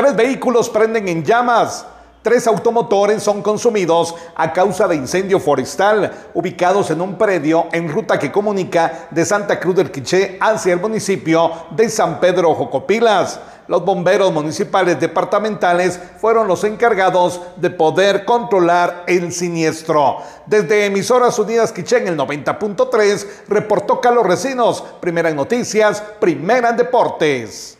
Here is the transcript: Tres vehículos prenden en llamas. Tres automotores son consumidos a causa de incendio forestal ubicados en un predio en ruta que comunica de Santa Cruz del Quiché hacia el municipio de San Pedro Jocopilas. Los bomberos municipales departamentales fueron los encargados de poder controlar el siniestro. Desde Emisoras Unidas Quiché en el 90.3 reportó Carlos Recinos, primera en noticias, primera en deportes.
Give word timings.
Tres 0.00 0.16
vehículos 0.16 0.70
prenden 0.70 1.08
en 1.08 1.22
llamas. 1.22 1.84
Tres 2.22 2.46
automotores 2.46 3.22
son 3.22 3.42
consumidos 3.42 4.14
a 4.34 4.50
causa 4.50 4.88
de 4.88 4.96
incendio 4.96 5.38
forestal 5.38 6.10
ubicados 6.32 6.90
en 6.90 7.02
un 7.02 7.18
predio 7.18 7.66
en 7.70 7.86
ruta 7.86 8.18
que 8.18 8.32
comunica 8.32 9.08
de 9.10 9.26
Santa 9.26 9.60
Cruz 9.60 9.76
del 9.76 9.90
Quiché 9.90 10.38
hacia 10.40 10.72
el 10.72 10.80
municipio 10.80 11.52
de 11.72 11.90
San 11.90 12.18
Pedro 12.18 12.54
Jocopilas. 12.54 13.40
Los 13.68 13.84
bomberos 13.84 14.32
municipales 14.32 14.98
departamentales 14.98 16.00
fueron 16.18 16.48
los 16.48 16.64
encargados 16.64 17.38
de 17.56 17.68
poder 17.68 18.24
controlar 18.24 19.04
el 19.06 19.30
siniestro. 19.34 20.16
Desde 20.46 20.86
Emisoras 20.86 21.38
Unidas 21.38 21.72
Quiché 21.72 21.98
en 21.98 22.08
el 22.08 22.16
90.3 22.16 23.26
reportó 23.48 24.00
Carlos 24.00 24.26
Recinos, 24.26 24.82
primera 24.98 25.28
en 25.28 25.36
noticias, 25.36 26.02
primera 26.18 26.70
en 26.70 26.78
deportes. 26.78 27.76